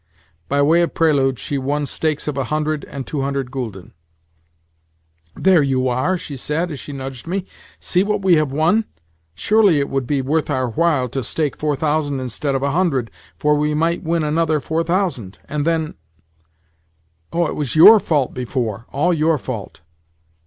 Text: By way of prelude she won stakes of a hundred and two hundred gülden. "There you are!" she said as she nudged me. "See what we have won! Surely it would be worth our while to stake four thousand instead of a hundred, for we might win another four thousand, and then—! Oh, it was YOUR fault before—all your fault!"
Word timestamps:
By 0.49 0.63
way 0.63 0.81
of 0.81 0.95
prelude 0.95 1.37
she 1.37 1.59
won 1.59 1.85
stakes 1.85 2.27
of 2.27 2.35
a 2.35 2.45
hundred 2.45 2.85
and 2.85 3.05
two 3.05 3.21
hundred 3.21 3.51
gülden. 3.51 3.91
"There 5.35 5.61
you 5.61 5.87
are!" 5.89 6.17
she 6.17 6.35
said 6.37 6.71
as 6.71 6.79
she 6.79 6.91
nudged 6.91 7.27
me. 7.27 7.45
"See 7.79 8.01
what 8.01 8.23
we 8.23 8.33
have 8.37 8.51
won! 8.51 8.85
Surely 9.35 9.77
it 9.79 9.89
would 9.91 10.07
be 10.07 10.23
worth 10.23 10.49
our 10.49 10.69
while 10.69 11.07
to 11.09 11.21
stake 11.21 11.55
four 11.55 11.75
thousand 11.75 12.19
instead 12.19 12.55
of 12.55 12.63
a 12.63 12.71
hundred, 12.71 13.11
for 13.37 13.53
we 13.53 13.75
might 13.75 14.01
win 14.01 14.23
another 14.23 14.59
four 14.59 14.83
thousand, 14.83 15.37
and 15.45 15.65
then—! 15.65 15.93
Oh, 17.31 17.45
it 17.45 17.53
was 17.55 17.75
YOUR 17.75 17.99
fault 17.99 18.33
before—all 18.33 19.13
your 19.13 19.37
fault!" 19.37 19.81